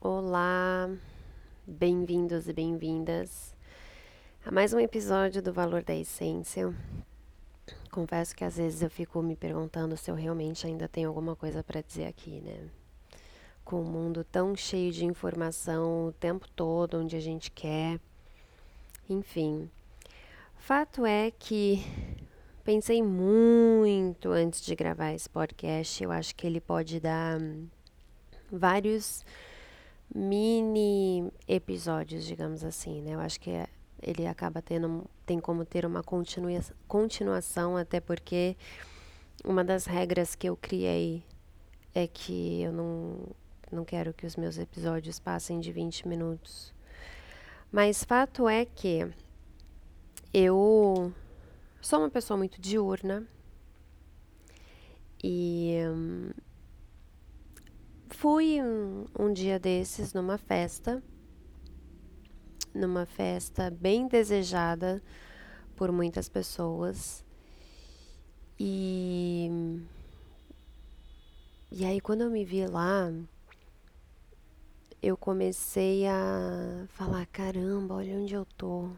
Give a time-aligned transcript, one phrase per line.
[0.00, 0.88] Olá,
[1.66, 3.54] bem-vindos e bem-vindas
[4.44, 6.74] a mais um episódio do Valor da Essência.
[7.90, 11.62] Confesso que às vezes eu fico me perguntando se eu realmente ainda tenho alguma coisa
[11.62, 12.68] para dizer aqui, né?
[13.64, 18.00] Com o um mundo tão cheio de informação o tempo todo, onde a gente quer.
[19.08, 19.70] Enfim,
[20.56, 21.84] fato é que
[22.64, 26.02] pensei muito antes de gravar esse podcast.
[26.02, 27.38] Eu acho que ele pode dar
[28.50, 29.24] vários
[30.12, 33.14] mini episódios, digamos assim, né?
[33.14, 33.68] Eu acho que é,
[34.02, 38.56] ele acaba tendo, tem como ter uma continua, continuação, até porque
[39.44, 41.22] uma das regras que eu criei
[41.94, 43.18] é que eu não,
[43.70, 46.75] não quero que os meus episódios passem de 20 minutos.
[47.76, 49.06] Mas fato é que
[50.32, 51.12] eu
[51.78, 53.28] sou uma pessoa muito diurna
[55.22, 56.30] e hum,
[58.08, 61.02] fui um, um dia desses numa festa,
[62.72, 65.02] numa festa bem desejada
[65.76, 67.22] por muitas pessoas.
[68.58, 69.50] E
[71.70, 73.12] e aí quando eu me vi lá,
[75.02, 78.88] eu comecei a falar, caramba, olha onde eu tô.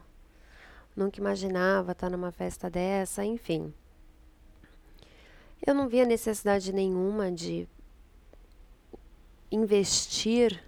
[0.95, 3.73] Nunca imaginava estar numa festa dessa, enfim.
[5.65, 7.67] Eu não via necessidade nenhuma de
[9.51, 10.63] investir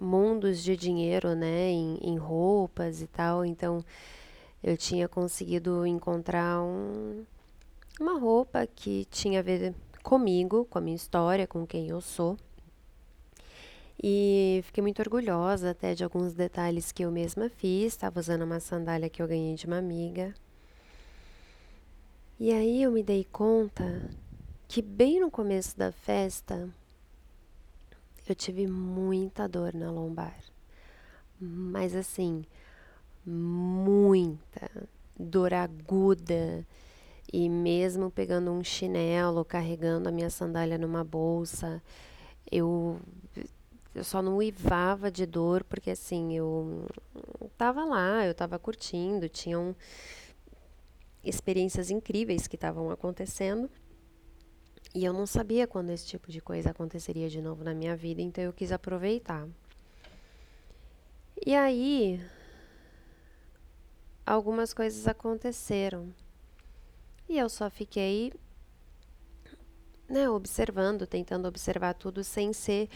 [0.00, 3.44] mundos de dinheiro, né, em, em, roupas e tal.
[3.44, 3.84] Então,
[4.62, 7.24] eu tinha conseguido encontrar um,
[8.00, 12.36] uma roupa que tinha a ver comigo, com a minha história, com quem eu sou.
[14.06, 17.94] E fiquei muito orgulhosa até de alguns detalhes que eu mesma fiz.
[17.94, 20.34] Estava usando uma sandália que eu ganhei de uma amiga.
[22.38, 24.10] E aí eu me dei conta
[24.68, 26.68] que bem no começo da festa
[28.28, 30.36] eu tive muita dor na lombar.
[31.40, 32.44] Mas assim,
[33.24, 34.70] muita
[35.18, 36.66] dor aguda.
[37.32, 41.82] E mesmo pegando um chinelo, carregando a minha sandália numa bolsa,
[42.52, 43.00] eu,
[43.94, 46.86] eu só não uivava de dor, porque assim, eu
[47.56, 49.74] tava lá, eu tava curtindo, tinham
[51.22, 53.70] experiências incríveis que estavam acontecendo.
[54.94, 58.20] E eu não sabia quando esse tipo de coisa aconteceria de novo na minha vida,
[58.20, 59.48] então eu quis aproveitar.
[61.46, 62.20] E aí,
[64.26, 66.14] algumas coisas aconteceram.
[67.28, 68.32] E eu só fiquei
[70.14, 72.88] né, observando, tentando observar tudo sem ser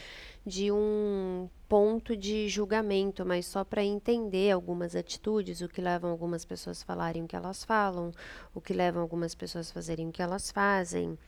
[0.47, 6.45] de um ponto de julgamento, mas só para entender algumas atitudes, o que levam algumas
[6.45, 8.12] pessoas a falarem o que elas falam,
[8.55, 11.19] o que levam algumas pessoas a fazerem o que elas fazem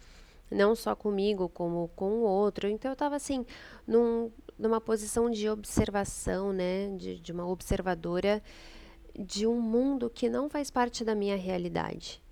[0.51, 2.69] não só comigo, como com o outro.
[2.69, 3.47] Então eu estava assim,
[3.87, 8.43] num, numa posição de observação, né, de, de uma observadora
[9.19, 12.22] de um mundo que não faz parte da minha realidade,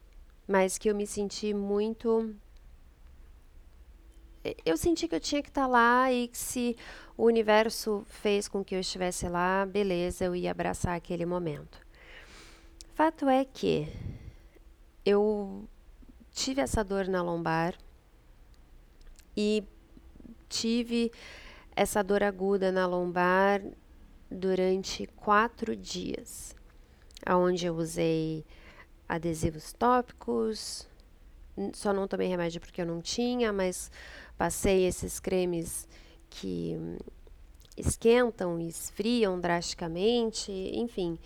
[0.46, 2.34] mas que eu me senti muito
[4.64, 6.76] eu senti que eu tinha que estar tá lá e que se
[7.16, 11.78] o universo fez com que eu estivesse lá, beleza, eu ia abraçar aquele momento.
[12.94, 13.88] Fato é que
[15.04, 15.68] eu
[16.32, 17.74] tive essa dor na lombar,
[19.40, 19.62] e
[20.48, 21.12] tive
[21.76, 23.62] essa dor aguda na lombar
[24.28, 26.56] durante quatro dias,
[27.24, 28.44] aonde eu usei
[29.08, 30.88] adesivos tópicos,
[31.72, 33.92] só não tomei remédio porque eu não tinha, mas
[34.38, 35.88] passei esses cremes
[36.30, 36.76] que
[37.76, 41.18] esquentam e esfriam drasticamente, enfim,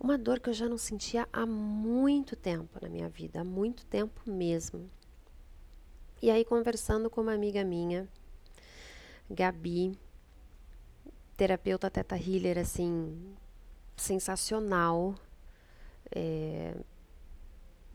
[0.00, 3.84] uma dor que eu já não sentia há muito tempo na minha vida, há muito
[3.86, 4.90] tempo mesmo.
[6.22, 8.08] E aí, conversando com uma amiga minha,
[9.30, 9.98] Gabi,
[11.36, 13.36] terapeuta Teta Healer, assim,
[13.96, 15.14] sensacional,
[16.10, 16.74] é,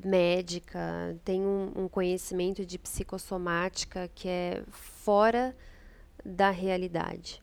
[0.07, 5.56] médica, tem um, um conhecimento de psicossomática que é fora
[6.24, 7.42] da realidade.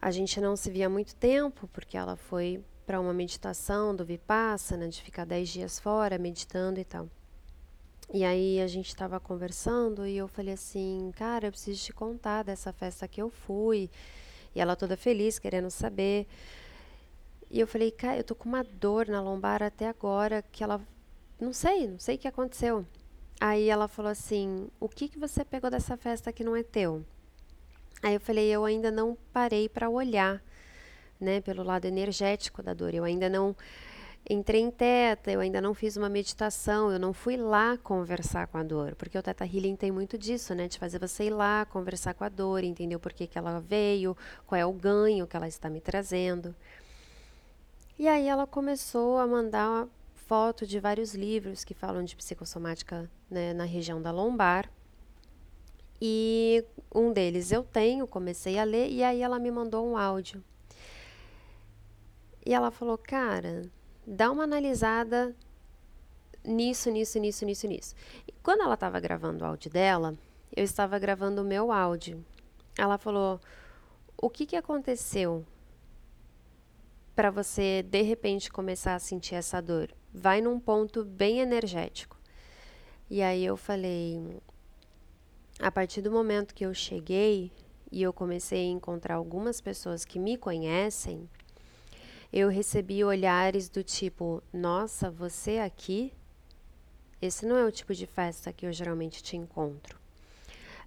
[0.00, 4.04] A gente não se via há muito tempo, porque ela foi para uma meditação do
[4.04, 7.08] Vipassana, de ficar 10 dias fora, meditando e tal.
[8.12, 12.42] E aí a gente estava conversando e eu falei assim, cara, eu preciso te contar
[12.42, 13.90] dessa festa que eu fui.
[14.54, 16.26] E ela toda feliz, querendo saber.
[17.50, 20.80] E eu falei, cara, eu tô com uma dor na lombar até agora que ela
[21.40, 22.86] não sei, não sei o que aconteceu.
[23.40, 27.04] Aí ela falou assim: "O que que você pegou dessa festa que não é teu?"
[28.02, 30.42] Aí eu falei: "Eu ainda não parei para olhar.
[31.20, 32.94] né, pelo lado energético da dor.
[32.94, 33.56] Eu ainda não
[34.28, 38.58] entrei em teta, eu ainda não fiz uma meditação, eu não fui lá conversar com
[38.58, 41.64] a dor, porque o Teta Healing tem muito disso, né, de fazer você ir lá
[41.66, 44.16] conversar com a dor, entender o porquê que ela veio,
[44.46, 46.54] qual é o ganho que ela está me trazendo.
[47.98, 53.52] E aí ela começou a mandar foto de vários livros que falam de psicossomática né,
[53.52, 54.70] na região da lombar.
[56.00, 56.64] E
[56.94, 60.44] um deles eu tenho, comecei a ler, e aí ela me mandou um áudio.
[62.46, 63.62] E ela falou, cara,
[64.06, 65.34] dá uma analisada
[66.44, 67.94] nisso, nisso, nisso, nisso, nisso.
[68.28, 70.14] E quando ela estava gravando o áudio dela,
[70.54, 72.24] eu estava gravando o meu áudio.
[72.78, 73.40] Ela falou:
[74.16, 75.44] O que, que aconteceu
[77.18, 79.90] para você de repente começar a sentir essa dor?
[80.14, 82.16] Vai num ponto bem energético.
[83.10, 84.40] E aí eu falei:
[85.58, 87.50] A partir do momento que eu cheguei
[87.90, 91.28] e eu comecei a encontrar algumas pessoas que me conhecem
[92.32, 96.12] eu recebi olhares do tipo: Nossa, você aqui?
[97.20, 99.98] Esse não é o tipo de festa que eu geralmente te encontro.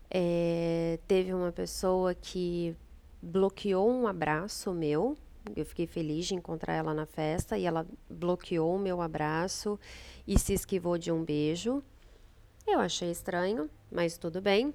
[0.09, 2.73] É, teve uma pessoa que
[3.21, 5.17] bloqueou um abraço meu.
[5.55, 9.79] Eu fiquei feliz de encontrar ela na festa e ela bloqueou o meu abraço
[10.27, 11.83] e se esquivou de um beijo.
[12.67, 14.73] Eu achei estranho, mas tudo bem.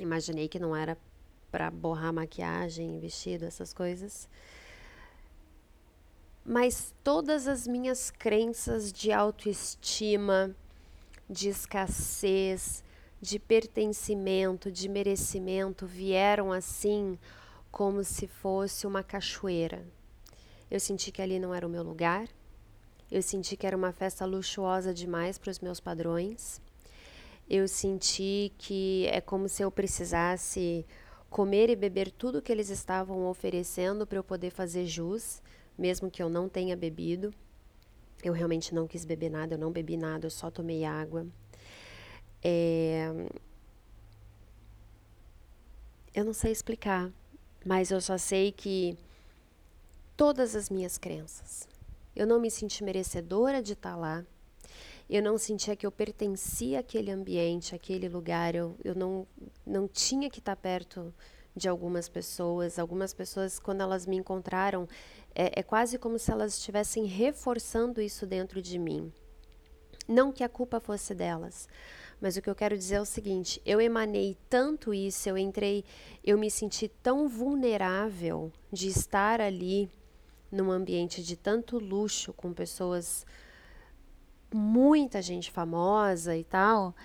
[0.00, 0.96] Imaginei que não era
[1.50, 4.28] para borrar maquiagem, vestido, essas coisas
[6.44, 10.54] mas todas as minhas crenças de autoestima,
[11.28, 12.84] de escassez,
[13.20, 17.18] de pertencimento, de merecimento vieram assim
[17.74, 19.84] como se fosse uma cachoeira.
[20.70, 22.28] Eu senti que ali não era o meu lugar.
[23.10, 26.62] Eu senti que era uma festa luxuosa demais para os meus padrões.
[27.50, 30.86] Eu senti que é como se eu precisasse
[31.28, 35.42] comer e beber tudo que eles estavam oferecendo para eu poder fazer jus
[35.76, 37.34] mesmo que eu não tenha bebido.
[38.22, 41.26] Eu realmente não quis beber nada, eu não bebi nada, eu só tomei água.
[42.40, 43.08] É...
[46.14, 47.10] Eu não sei explicar,
[47.64, 48.96] mas eu só sei que
[50.16, 51.68] todas as minhas crenças,
[52.14, 54.24] eu não me senti merecedora de estar lá,
[55.08, 59.26] eu não sentia que eu pertencia àquele ambiente, àquele lugar, eu, eu não,
[59.66, 61.12] não tinha que estar perto
[61.54, 62.78] de algumas pessoas.
[62.78, 64.88] Algumas pessoas, quando elas me encontraram,
[65.34, 69.12] é, é quase como se elas estivessem reforçando isso dentro de mim.
[70.08, 71.68] Não que a culpa fosse delas,
[72.24, 75.84] mas o que eu quero dizer é o seguinte: eu emanei tanto isso, eu entrei,
[76.24, 79.90] eu me senti tão vulnerável de estar ali
[80.50, 83.26] num ambiente de tanto luxo com pessoas,
[84.50, 86.96] muita gente famosa e tal,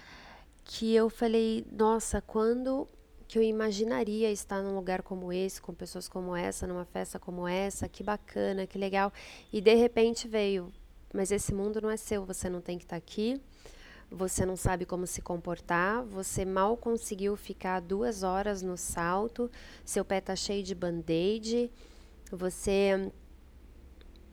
[0.63, 2.87] que eu falei, nossa, quando
[3.27, 7.45] que eu imaginaria estar num lugar como esse, com pessoas como essa, numa festa como
[7.45, 9.11] essa, que bacana, que legal.
[9.51, 10.71] E de repente veio,
[11.13, 13.39] mas esse mundo não é seu, você não tem que estar aqui,
[14.11, 19.51] você não sabe como se comportar, você mal conseguiu ficar duas horas no salto,
[19.85, 21.71] seu pé tá cheio de band-aid,
[22.31, 23.11] você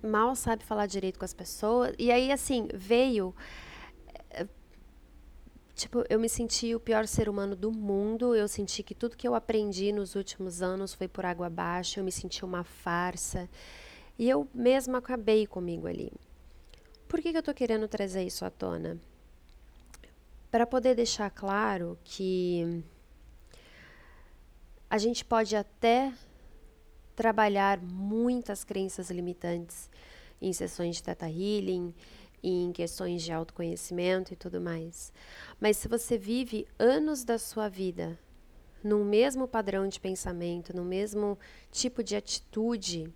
[0.03, 1.95] mal sabe falar direito com as pessoas.
[1.99, 3.35] E aí, assim, veio
[5.77, 8.35] Tipo, eu me senti o pior ser humano do mundo.
[8.35, 12.01] Eu senti que tudo que eu aprendi nos últimos anos foi por água abaixo.
[12.01, 13.47] Eu me senti uma farsa.
[14.19, 16.11] E eu mesma acabei comigo ali.
[17.07, 18.99] Por que, que eu tô querendo trazer isso à tona?
[20.51, 22.85] Para poder deixar claro que
[24.89, 26.13] a gente pode até
[27.15, 29.91] trabalhar muitas crenças limitantes
[30.41, 31.95] em sessões de Teta Healing,
[32.43, 35.13] em questões de autoconhecimento e tudo mais.
[35.59, 38.19] Mas se você vive anos da sua vida
[38.85, 41.37] no mesmo padrão de pensamento, no mesmo
[41.73, 43.13] tipo de atitude,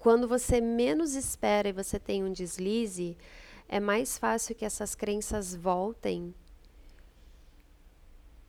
[0.00, 3.16] quando você menos espera e você tem um deslize,
[3.68, 6.34] é mais fácil que essas crenças voltem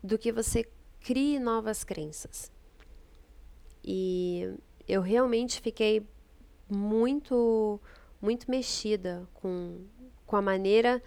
[0.03, 0.69] do que você
[1.01, 2.51] crie novas crenças.
[3.83, 4.53] E
[4.87, 6.05] eu realmente fiquei
[6.69, 7.79] muito
[8.21, 9.85] muito mexida com,
[10.25, 11.01] com a maneira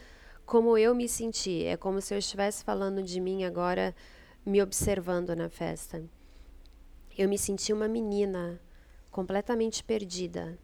[0.47, 1.65] como eu me senti.
[1.65, 3.95] É como se eu estivesse falando de mim agora,
[4.45, 6.03] me observando na festa.
[7.17, 8.61] Eu me senti uma menina
[9.11, 10.59] completamente perdida.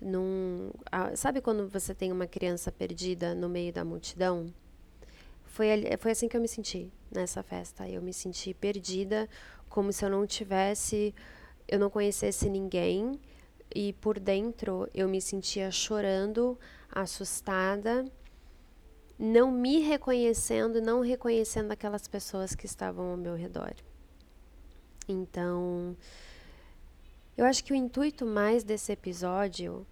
[0.00, 0.70] Num,
[1.14, 4.52] sabe quando você tem uma criança perdida no meio da multidão?
[5.44, 5.66] Foi,
[5.98, 7.88] foi assim que eu me senti nessa festa.
[7.88, 9.28] Eu me senti perdida,
[9.68, 11.14] como se eu não tivesse,
[11.68, 13.20] eu não conhecesse ninguém
[13.74, 16.58] e por dentro eu me sentia chorando,
[16.90, 18.04] assustada,
[19.18, 23.74] não me reconhecendo, não reconhecendo aquelas pessoas que estavam ao meu redor.
[25.06, 25.96] Então,
[27.40, 29.86] Eu acho que o intuito mais desse episódio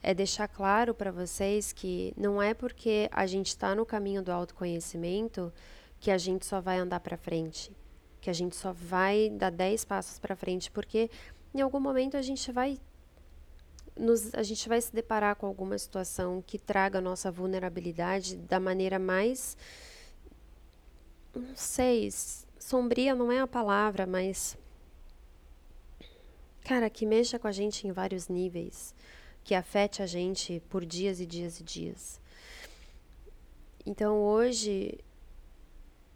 [0.00, 4.30] é deixar claro para vocês que não é porque a gente está no caminho do
[4.30, 5.52] autoconhecimento
[5.98, 7.72] que a gente só vai andar para frente,
[8.20, 11.10] que a gente só vai dar 10 passos para frente, porque
[11.52, 12.78] em algum momento a gente vai
[13.96, 18.60] nos, a gente vai se deparar com alguma situação que traga a nossa vulnerabilidade da
[18.60, 19.56] maneira mais
[21.34, 22.08] não sei,
[22.56, 24.56] sombria não é a palavra, mas
[26.64, 28.94] cara, que mexa com a gente em vários níveis,
[29.44, 32.20] que afete a gente por dias e dias e dias.
[33.86, 34.98] Então hoje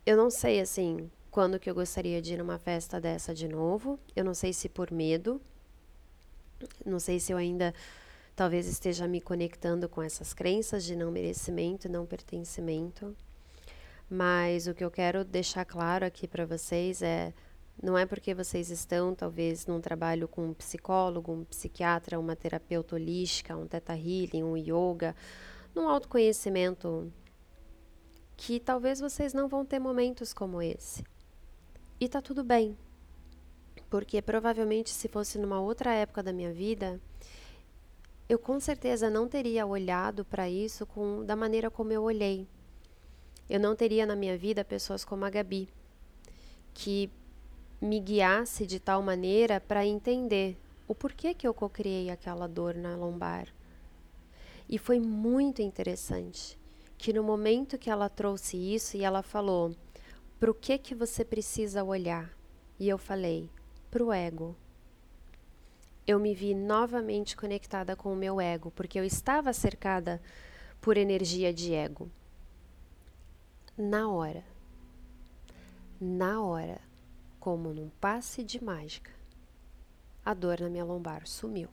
[0.04, 3.98] eu não sei assim quando que eu gostaria de ir numa festa dessa de novo.
[4.14, 5.40] Eu não sei se por medo,
[6.84, 7.74] não sei se eu ainda
[8.36, 13.16] talvez esteja me conectando com essas crenças de não merecimento, não pertencimento.
[14.10, 17.32] Mas o que eu quero deixar claro aqui para vocês é
[17.80, 22.96] não é porque vocês estão, talvez, num trabalho com um psicólogo, um psiquiatra, uma terapeuta
[22.96, 25.14] holística, um teta healing, um yoga,
[25.74, 27.12] num autoconhecimento,
[28.36, 31.04] que talvez vocês não vão ter momentos como esse.
[32.00, 32.76] E tá tudo bem.
[33.88, 37.00] Porque provavelmente se fosse numa outra época da minha vida,
[38.28, 42.46] eu com certeza não teria olhado para isso com, da maneira como eu olhei.
[43.48, 45.68] Eu não teria na minha vida pessoas como a Gabi,
[46.72, 47.10] que
[47.82, 52.94] me guiasse de tal maneira para entender o porquê que eu cocriei aquela dor na
[52.94, 53.48] lombar.
[54.68, 56.56] E foi muito interessante
[56.96, 59.74] que no momento que ela trouxe isso e ela falou:
[60.38, 62.30] "Para o que que você precisa olhar?"
[62.78, 63.50] E eu falei:
[63.90, 64.54] "Para o ego."
[66.06, 70.22] Eu me vi novamente conectada com o meu ego, porque eu estava cercada
[70.80, 72.08] por energia de ego.
[73.76, 74.44] Na hora.
[76.00, 76.91] Na hora
[77.42, 79.10] como num passe de mágica.
[80.24, 81.68] A dor na minha lombar sumiu.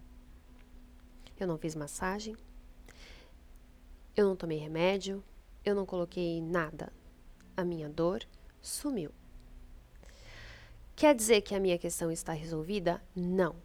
[1.39, 2.35] Eu não fiz massagem,
[4.15, 5.23] eu não tomei remédio,
[5.63, 6.91] eu não coloquei nada.
[7.55, 8.25] A minha dor
[8.59, 9.11] sumiu.
[10.95, 12.99] Quer dizer que a minha questão está resolvida?
[13.15, 13.55] Não.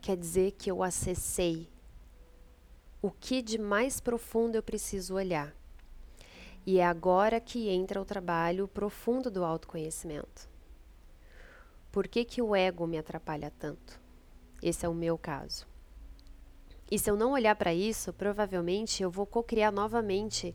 [0.00, 1.70] Quer dizer que eu acessei
[3.00, 5.54] o que de mais profundo eu preciso olhar.
[6.66, 10.55] E é agora que entra o trabalho profundo do autoconhecimento.
[11.96, 13.98] Por que, que o ego me atrapalha tanto?
[14.62, 15.66] Esse é o meu caso.
[16.90, 20.54] E se eu não olhar para isso, provavelmente eu vou cocriar novamente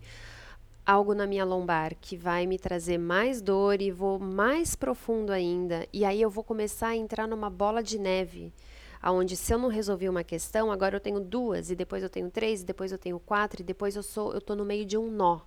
[0.86, 5.88] algo na minha lombar que vai me trazer mais dor e vou mais profundo ainda.
[5.92, 8.54] E aí eu vou começar a entrar numa bola de neve,
[9.02, 12.30] aonde se eu não resolver uma questão, agora eu tenho duas e depois eu tenho
[12.30, 14.96] três, e depois eu tenho quatro e depois eu sou eu tô no meio de
[14.96, 15.40] um nó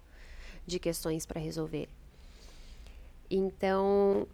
[0.66, 1.88] de questões para resolver.
[3.30, 4.26] Então,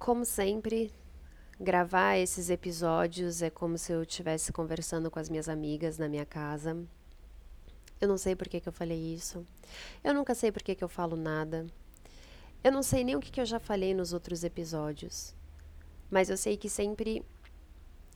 [0.00, 0.90] como sempre,
[1.60, 6.24] gravar esses episódios é como se eu estivesse conversando com as minhas amigas na minha
[6.24, 6.74] casa.
[8.00, 9.46] Eu não sei por que, que eu falei isso.
[10.02, 11.66] Eu nunca sei por que, que eu falo nada.
[12.64, 15.34] Eu não sei nem o que, que eu já falei nos outros episódios.
[16.10, 17.22] Mas eu sei que sempre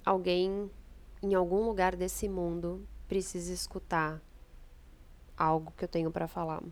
[0.06, 0.70] alguém
[1.22, 4.22] em algum lugar desse mundo precisa escutar
[5.36, 6.62] algo que eu tenho para falar.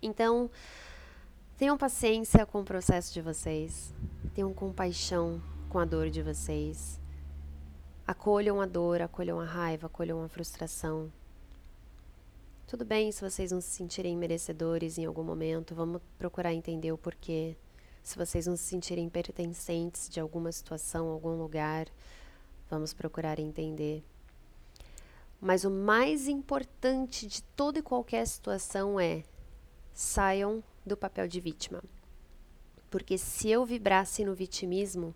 [0.00, 0.50] Então,
[1.58, 3.92] Tenham paciência com o processo de vocês.
[4.32, 7.00] Tenham compaixão com a dor de vocês.
[8.06, 11.12] Acolham a dor, acolham a raiva, acolham a frustração.
[12.64, 16.98] Tudo bem se vocês não se sentirem merecedores em algum momento, vamos procurar entender o
[16.98, 17.56] porquê.
[18.04, 21.88] Se vocês não se sentirem pertencentes de alguma situação, algum lugar,
[22.70, 24.04] vamos procurar entender.
[25.40, 29.24] Mas o mais importante de toda e qualquer situação é
[29.92, 31.82] saiam do papel de vítima.
[32.90, 35.14] Porque se eu vibrasse no vitimismo,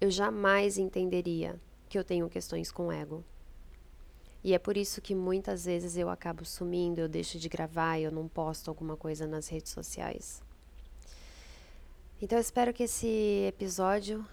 [0.00, 3.24] eu jamais entenderia que eu tenho questões com ego.
[4.42, 8.12] E é por isso que muitas vezes eu acabo sumindo, eu deixo de gravar, eu
[8.12, 10.42] não posto alguma coisa nas redes sociais.
[12.20, 14.24] Então eu espero que esse episódio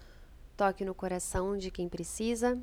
[0.56, 2.60] toque no coração de quem precisa.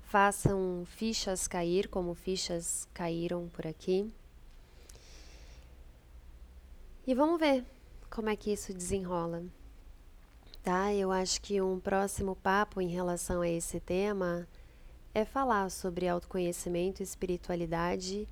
[0.00, 4.10] Façam fichas cair como fichas caíram por aqui.
[7.04, 7.64] E vamos ver
[8.08, 9.42] como é que isso desenrola.
[10.62, 10.94] Tá?
[10.94, 14.46] Eu acho que um próximo papo em relação a esse tema
[15.12, 18.28] é falar sobre autoconhecimento, espiritualidade,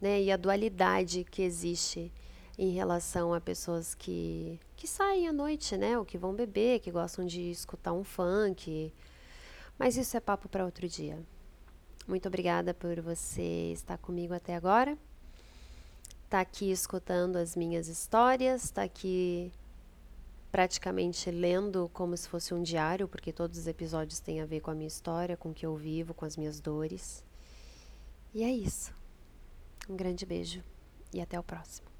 [0.00, 2.12] né, e a dualidade que existe
[2.56, 6.92] em relação a pessoas que que saem à noite, né, ou que vão beber, que
[6.92, 8.92] gostam de escutar um funk.
[9.76, 11.18] Mas isso é papo para outro dia.
[12.06, 14.96] Muito obrigada por você estar comigo até agora
[16.32, 19.52] está aqui escutando as minhas histórias, está aqui
[20.50, 24.70] praticamente lendo como se fosse um diário, porque todos os episódios têm a ver com
[24.70, 27.22] a minha história, com o que eu vivo, com as minhas dores.
[28.32, 28.94] E é isso.
[29.86, 30.64] Um grande beijo
[31.12, 31.91] e até o próximo.